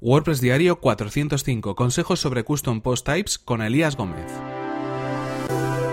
[0.00, 1.74] WordPress Diario 405.
[1.74, 4.32] Consejos sobre Custom Post Types con Elías Gómez.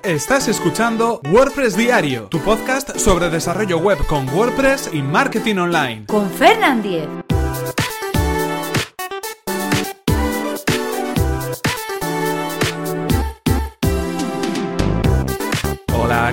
[0.04, 6.06] Estás escuchando WordPress Diario, tu podcast sobre desarrollo web con WordPress y marketing online.
[6.06, 7.27] Con Fernand Diez.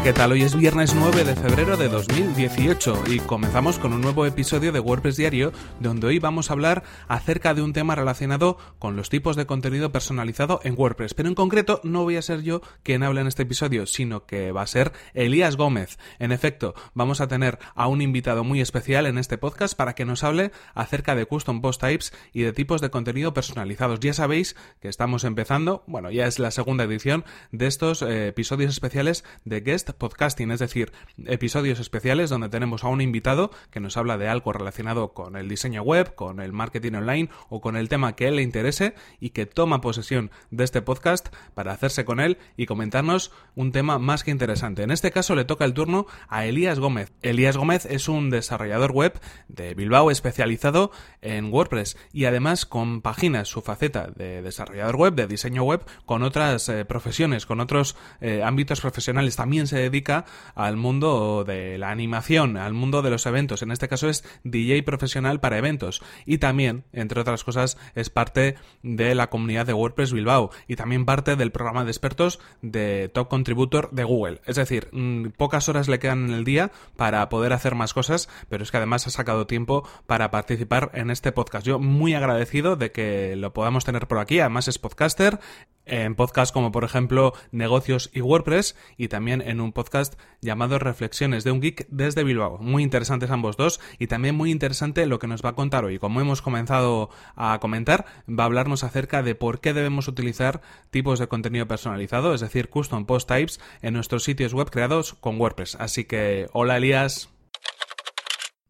[0.03, 0.33] ¿Qué tal?
[0.33, 4.81] Hoy es viernes 9 de febrero de 2018 y comenzamos con un nuevo episodio de
[4.81, 9.37] WordPress Diario donde hoy vamos a hablar acerca de un tema relacionado con los tipos
[9.37, 11.15] de contenido personalizado en WordPress.
[11.15, 14.53] Pero en concreto no voy a ser yo quien hable en este episodio, sino que
[14.53, 15.96] va a ser Elías Gómez.
[16.18, 20.04] En efecto, vamos a tener a un invitado muy especial en este podcast para que
[20.04, 24.01] nos hable acerca de custom post types y de tipos de contenido personalizados.
[24.01, 28.73] Ya sabéis que estamos empezando, bueno, ya es la segunda edición de estos eh, episodios
[28.73, 30.93] especiales de guest podcasting, es decir,
[31.27, 35.48] episodios especiales donde tenemos a un invitado que nos habla de algo relacionado con el
[35.48, 39.31] diseño web, con el marketing online o con el tema que él le interese y
[39.31, 44.25] que toma posesión de este podcast para hacerse con él y comentarnos un tema más
[44.25, 44.83] que interesante.
[44.83, 47.13] En este caso le toca el turno a Elías Gómez.
[47.23, 53.63] Elías Gómez es un desarrollador web de Bilbao especializado en WordPress y además compagina su
[53.63, 58.81] faceta de desarrollador web, de diseño web, con otras eh, profesiones, con otros eh, ámbitos
[58.81, 63.62] profesionales también se dedica al mundo de la animación, al mundo de los eventos.
[63.62, 66.03] En este caso es DJ profesional para eventos.
[66.27, 71.05] Y también, entre otras cosas, es parte de la comunidad de WordPress Bilbao y también
[71.05, 74.41] parte del programa de expertos de Top Contributor de Google.
[74.47, 78.28] Es decir, mm, pocas horas le quedan en el día para poder hacer más cosas,
[78.48, 81.67] pero es que además ha sacado tiempo para participar en este podcast.
[81.67, 84.41] Yo muy agradecido de que lo podamos tener por aquí.
[84.41, 85.39] Además es podcaster
[85.87, 91.45] en podcasts como por ejemplo Negocios y WordPress y también en un podcast llamado Reflexiones
[91.45, 92.59] de un Geek desde Bilbao.
[92.59, 95.99] Muy interesantes ambos dos y también muy interesante lo que nos va a contar hoy.
[95.99, 100.61] Como hemos comenzado a comentar, va a hablarnos acerca de por qué debemos utilizar
[100.91, 105.41] tipos de contenido personalizado, es decir, custom post types en nuestros sitios web creados con
[105.41, 105.77] WordPress.
[105.77, 107.33] Así que, hola Elías.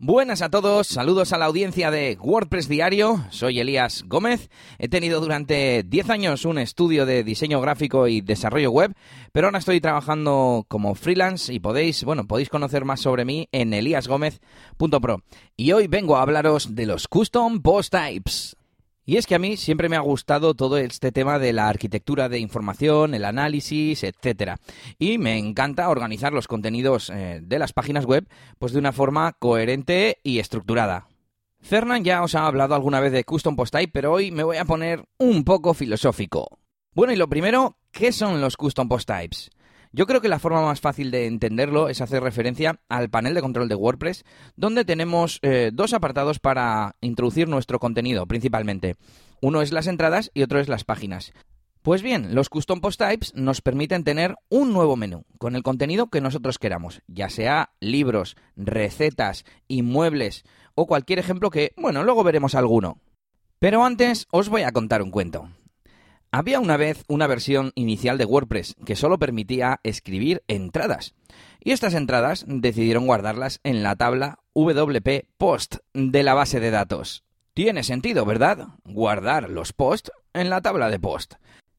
[0.01, 4.51] Buenas a todos, saludos a la audiencia de WordPress Diario, soy Elías Gómez,
[4.81, 8.93] he tenido durante 10 años un estudio de diseño gráfico y desarrollo web,
[9.31, 13.73] pero ahora estoy trabajando como freelance y podéis, bueno, podéis conocer más sobre mí en
[13.73, 15.23] eliasgomez.pro.
[15.57, 18.57] Y hoy vengo a hablaros de los custom post types.
[19.07, 22.29] Y es que a mí siempre me ha gustado todo este tema de la arquitectura
[22.29, 24.59] de información, el análisis, etcétera.
[24.99, 28.27] Y me encanta organizar los contenidos eh, de las páginas web
[28.59, 31.07] pues de una forma coherente y estructurada.
[31.61, 34.59] Fernand ya os ha hablado alguna vez de Custom Post Type, pero hoy me voy
[34.59, 36.59] a poner un poco filosófico.
[36.93, 39.51] Bueno, y lo primero, ¿qué son los Custom Post Types?
[39.97, 43.41] Yo creo que la forma más fácil de entenderlo es hacer referencia al panel de
[43.41, 44.25] control de WordPress,
[44.57, 48.97] donde tenemos eh, dos apartados para introducir nuestro contenido principalmente.
[49.41, 51.33] Uno es las entradas y otro es las páginas.
[51.81, 56.09] Pues bien, los Custom Post Types nos permiten tener un nuevo menú con el contenido
[56.09, 60.43] que nosotros queramos, ya sea libros, recetas, inmuebles
[60.75, 62.99] o cualquier ejemplo que, bueno, luego veremos alguno.
[63.61, 65.51] Pero antes os voy a contar un cuento.
[66.37, 71.15] Había una vez una versión inicial de WordPress que solo permitía escribir entradas.
[71.61, 77.23] Y estas entradas decidieron guardarlas en la tabla WP Post de la base de datos.
[77.55, 78.67] Tiene sentido, ¿verdad?
[78.85, 81.35] Guardar los posts en la tabla de post.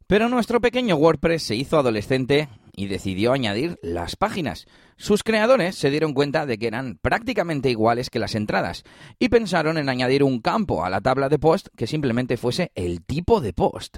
[0.08, 4.68] Pero nuestro pequeño WordPress se hizo adolescente y decidió añadir las páginas.
[4.96, 8.84] Sus creadores se dieron cuenta de que eran prácticamente iguales que las entradas
[9.20, 13.04] y pensaron en añadir un campo a la tabla de post que simplemente fuese el
[13.04, 13.98] tipo de post.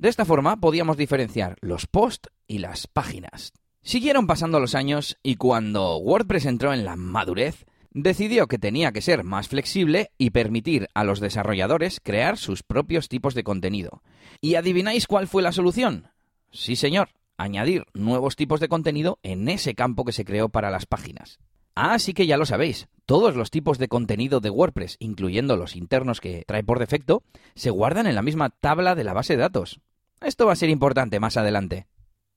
[0.00, 3.52] De esta forma podíamos diferenciar los posts y las páginas.
[3.82, 9.02] Siguieron pasando los años y cuando WordPress entró en la madurez, decidió que tenía que
[9.02, 14.02] ser más flexible y permitir a los desarrolladores crear sus propios tipos de contenido.
[14.40, 16.08] ¿Y adivináis cuál fue la solución?
[16.50, 20.86] Sí, señor, añadir nuevos tipos de contenido en ese campo que se creó para las
[20.86, 21.40] páginas.
[21.74, 22.88] Ah, sí que ya lo sabéis.
[23.04, 27.22] Todos los tipos de contenido de WordPress, incluyendo los internos que trae por defecto,
[27.54, 29.78] se guardan en la misma tabla de la base de datos.
[30.20, 31.86] Esto va a ser importante más adelante.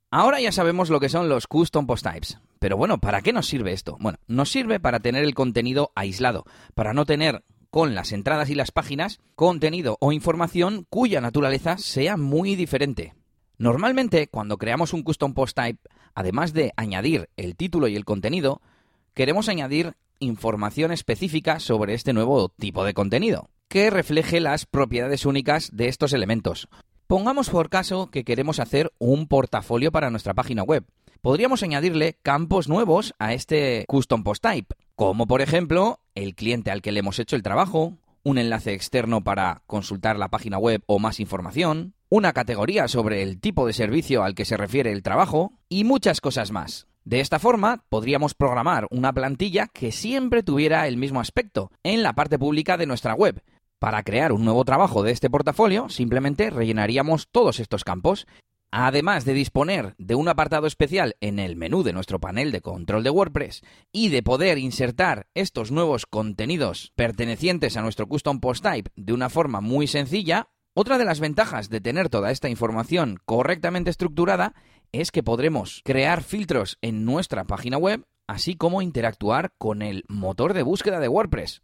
[0.09, 2.39] Ahora ya sabemos lo que son los custom post types.
[2.59, 3.97] Pero bueno, ¿para qué nos sirve esto?
[3.99, 6.45] Bueno, nos sirve para tener el contenido aislado,
[6.75, 12.15] para no tener con las entradas y las páginas contenido o información cuya naturaleza sea
[12.15, 13.15] muy diferente.
[13.57, 18.61] Normalmente, cuando creamos un custom post type, además de añadir el título y el contenido,
[19.13, 25.69] queremos añadir información específica sobre este nuevo tipo de contenido, que refleje las propiedades únicas
[25.73, 26.69] de estos elementos.
[27.07, 30.85] Pongamos por caso que queremos hacer un portafolio para nuestra página web.
[31.21, 36.81] Podríamos añadirle campos nuevos a este custom post type, como por ejemplo el cliente al
[36.81, 40.99] que le hemos hecho el trabajo, un enlace externo para consultar la página web o
[40.99, 45.53] más información, una categoría sobre el tipo de servicio al que se refiere el trabajo
[45.67, 46.87] y muchas cosas más.
[47.05, 52.13] De esta forma, podríamos programar una plantilla que siempre tuviera el mismo aspecto en la
[52.13, 53.43] parte pública de nuestra web.
[53.83, 58.27] Para crear un nuevo trabajo de este portafolio, simplemente rellenaríamos todos estos campos
[58.71, 63.03] Además de disponer de un apartado especial en el menú de nuestro panel de control
[63.03, 68.89] de WordPress y de poder insertar estos nuevos contenidos pertenecientes a nuestro custom post type
[68.95, 73.89] de una forma muy sencilla, otra de las ventajas de tener toda esta información correctamente
[73.89, 74.55] estructurada
[74.93, 80.53] es que podremos crear filtros en nuestra página web, así como interactuar con el motor
[80.53, 81.61] de búsqueda de WordPress.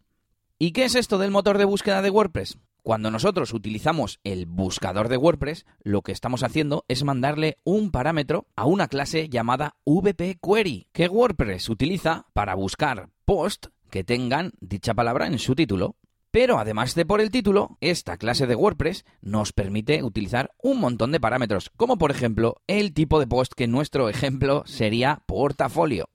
[0.62, 2.58] ¿Y qué es esto del motor de búsqueda de WordPress?
[2.84, 8.46] Cuando nosotros utilizamos el buscador de WordPress, lo que estamos haciendo es mandarle un parámetro
[8.58, 14.94] a una clase llamada VP Query, que WordPress utiliza para buscar posts que tengan dicha
[14.94, 15.96] palabra en su título.
[16.30, 21.14] Pero además de por el título, esta clase de WordPress nos permite utilizar un montón
[21.14, 26.10] de parámetros, como por ejemplo el tipo de post que en nuestro ejemplo sería portafolio.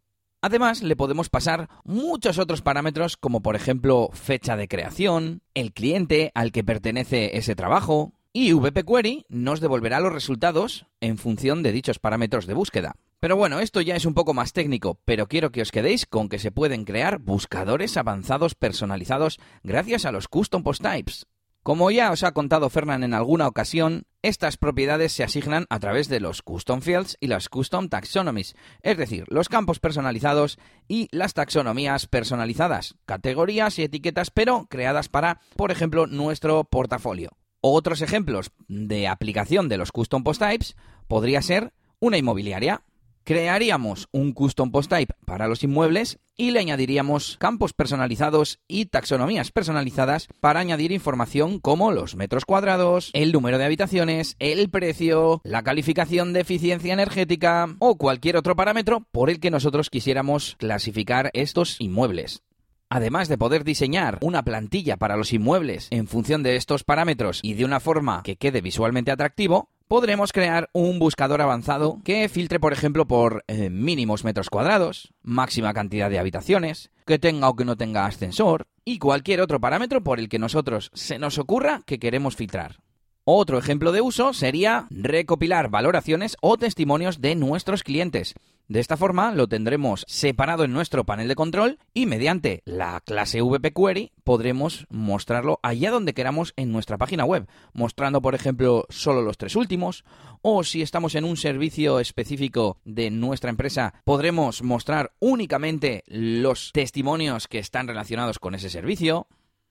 [0.44, 6.32] Además, le podemos pasar muchos otros parámetros como por ejemplo fecha de creación, el cliente
[6.34, 11.72] al que pertenece ese trabajo, y VP Query nos devolverá los resultados en función de
[11.72, 12.94] dichos parámetros de búsqueda.
[13.20, 16.28] Pero bueno, esto ya es un poco más técnico, pero quiero que os quedéis con
[16.28, 21.26] que se pueden crear buscadores avanzados personalizados gracias a los Custom Post Types.
[21.64, 26.08] Como ya os ha contado Fernand en alguna ocasión, estas propiedades se asignan a través
[26.08, 30.58] de los custom fields y las custom taxonomies, es decir, los campos personalizados
[30.88, 37.30] y las taxonomías personalizadas, categorías y etiquetas, pero creadas para, por ejemplo, nuestro portafolio.
[37.62, 40.76] Otros ejemplos de aplicación de los custom post types
[41.08, 42.82] podría ser una inmobiliaria,
[43.24, 49.50] crearíamos un custom post type para los inmuebles y le añadiríamos campos personalizados y taxonomías
[49.50, 55.62] personalizadas para añadir información como los metros cuadrados, el número de habitaciones, el precio, la
[55.62, 61.80] calificación de eficiencia energética o cualquier otro parámetro por el que nosotros quisiéramos clasificar estos
[61.80, 62.42] inmuebles.
[62.90, 67.54] Además de poder diseñar una plantilla para los inmuebles en función de estos parámetros y
[67.54, 72.72] de una forma que quede visualmente atractivo, podremos crear un buscador avanzado que filtre, por
[72.72, 77.76] ejemplo, por eh, mínimos metros cuadrados, máxima cantidad de habitaciones, que tenga o que no
[77.76, 82.36] tenga ascensor y cualquier otro parámetro por el que nosotros se nos ocurra que queremos
[82.36, 82.80] filtrar.
[83.26, 88.34] Otro ejemplo de uso sería recopilar valoraciones o testimonios de nuestros clientes.
[88.66, 93.42] De esta forma lo tendremos separado en nuestro panel de control y mediante la clase
[93.42, 99.20] VP Query podremos mostrarlo allá donde queramos en nuestra página web, mostrando por ejemplo solo
[99.20, 100.06] los tres últimos
[100.40, 107.48] o si estamos en un servicio específico de nuestra empresa podremos mostrar únicamente los testimonios
[107.48, 109.26] que están relacionados con ese servicio.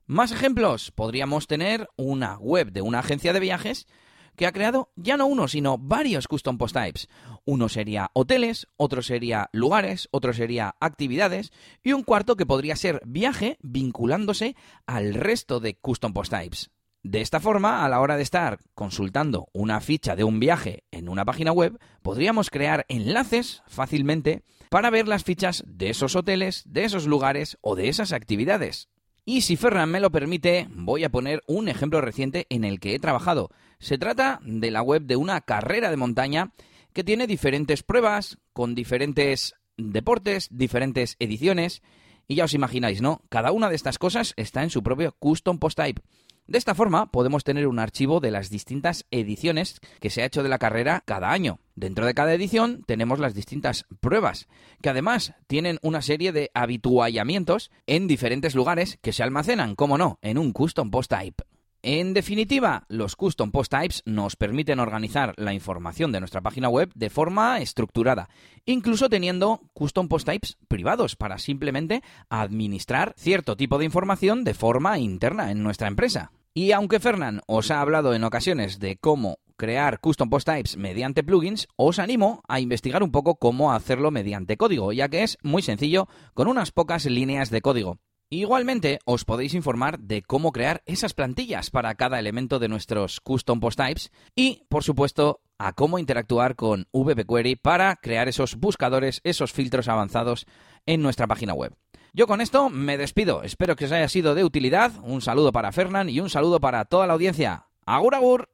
[0.05, 3.87] Más ejemplos, podríamos tener una web de una agencia de viajes
[4.35, 7.07] que ha creado ya no uno, sino varios custom post types.
[7.45, 11.51] Uno sería hoteles, otro sería lugares, otro sería actividades
[11.83, 16.71] y un cuarto que podría ser viaje vinculándose al resto de custom post types.
[17.05, 21.09] De esta forma, a la hora de estar consultando una ficha de un viaje en
[21.09, 26.85] una página web, podríamos crear enlaces fácilmente para ver las fichas de esos hoteles, de
[26.85, 28.87] esos lugares o de esas actividades.
[29.25, 32.93] Y si Ferran me lo permite, voy a poner un ejemplo reciente en el que
[32.93, 33.51] he trabajado.
[33.79, 36.51] Se trata de la web de una carrera de montaña
[36.91, 41.81] que tiene diferentes pruebas, con diferentes deportes, diferentes ediciones.
[42.27, 43.21] Y ya os imagináis, ¿no?
[43.29, 46.01] Cada una de estas cosas está en su propio custom post type.
[46.45, 50.43] De esta forma podemos tener un archivo de las distintas ediciones que se ha hecho
[50.43, 51.59] de la carrera cada año.
[51.75, 54.47] Dentro de cada edición tenemos las distintas pruebas,
[54.81, 60.19] que además tienen una serie de habituallamientos en diferentes lugares que se almacenan, como no,
[60.21, 61.43] en un custom post type.
[61.85, 66.89] En definitiva, los custom post types nos permiten organizar la información de nuestra página web
[66.95, 68.29] de forma estructurada,
[68.65, 74.97] incluso teniendo custom post types privados para simplemente administrar cierto tipo de información de forma
[74.97, 76.31] interna en nuestra empresa.
[76.53, 81.21] Y aunque Fernán os ha hablado en ocasiones de cómo crear custom post types mediante
[81.21, 85.61] plugins, os animo a investigar un poco cómo hacerlo mediante código, ya que es muy
[85.61, 87.99] sencillo con unas pocas líneas de código.
[88.33, 93.59] Igualmente, os podéis informar de cómo crear esas plantillas para cada elemento de nuestros custom
[93.59, 99.21] post types y, por supuesto, a cómo interactuar con VP Query para crear esos buscadores,
[99.23, 100.47] esos filtros avanzados
[100.87, 101.75] en nuestra página web.
[102.11, 103.43] Yo con esto me despido.
[103.43, 104.93] Espero que os haya sido de utilidad.
[105.03, 107.67] Un saludo para Fernán y un saludo para toda la audiencia.
[107.85, 108.49] ¡Agur, agur!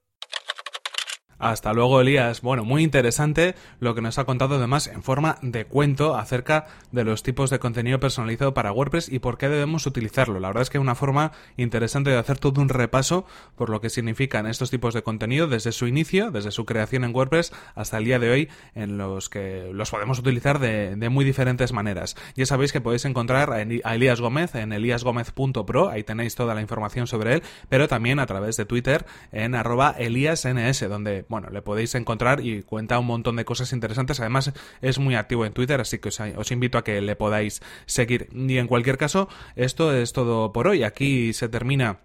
[1.39, 2.41] Hasta luego, Elías.
[2.41, 7.05] Bueno, muy interesante lo que nos ha contado además en forma de cuento acerca de
[7.05, 10.41] los tipos de contenido personalizado para WordPress y por qué debemos utilizarlo.
[10.41, 13.79] La verdad es que es una forma interesante de hacer todo un repaso por lo
[13.79, 17.97] que significan estos tipos de contenido desde su inicio, desde su creación en WordPress hasta
[17.97, 22.17] el día de hoy, en los que los podemos utilizar de, muy diferentes maneras.
[22.35, 27.07] Ya sabéis que podéis encontrar a Elías Gómez en eliasgomez.pro, ahí tenéis toda la información
[27.07, 31.93] sobre él, pero también a través de Twitter en arroba eliasns, donde bueno, le podéis
[31.95, 34.19] encontrar y cuenta un montón de cosas interesantes.
[34.19, 38.27] Además, es muy activo en Twitter, así que os, invito a que le podáis seguir.
[38.33, 40.83] Y en cualquier caso, esto es todo por hoy.
[40.83, 41.99] Aquí se termina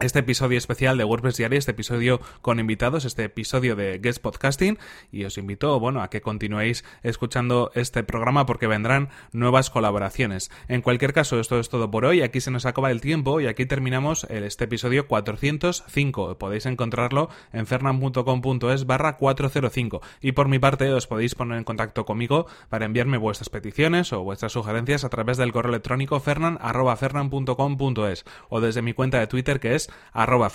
[0.00, 4.78] este episodio especial de WordPress Diario, este episodio con invitados, este episodio de Guest Podcasting
[5.10, 10.52] y os invito, bueno, a que continuéis escuchando este programa porque vendrán nuevas colaboraciones.
[10.68, 13.46] En cualquier caso, esto es todo por hoy, aquí se nos acaba el tiempo y
[13.46, 16.38] aquí terminamos este episodio 405.
[16.38, 22.04] Podéis encontrarlo en fernan.com.es barra 405 y por mi parte os podéis poner en contacto
[22.04, 28.60] conmigo para enviarme vuestras peticiones o vuestras sugerencias a través del correo electrónico fernan.fernan.com.es o
[28.60, 30.50] desde mi cuenta de Twitter que es arroba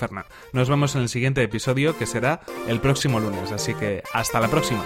[0.51, 4.47] Nos vemos en el siguiente episodio que será el próximo lunes, así que hasta la
[4.47, 4.83] próxima.